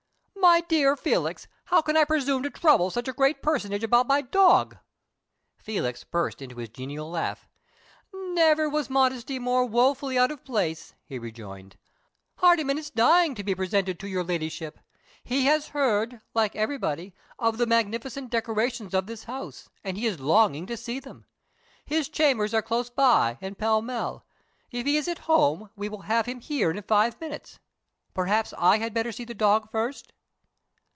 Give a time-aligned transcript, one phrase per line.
[0.41, 4.21] "My dear Felix, how can I presume to trouble such a great personage about my
[4.21, 4.77] dog?"
[5.59, 7.47] Felix burst into his genial laugh.
[8.11, 11.77] "Never was modesty more woefully out of place," he rejoined.
[12.37, 14.79] "Hardyman is dying to be presented to your Ladyship.
[15.23, 20.19] He has heard, like everybody, of the magnificent decorations of this house, and he is
[20.19, 21.27] longing to see them.
[21.85, 24.25] His chambers are close by, in Pall Mall.
[24.71, 27.59] If he is at home we will have him here in five minutes.
[28.15, 30.11] Perhaps I had better see the dog first?"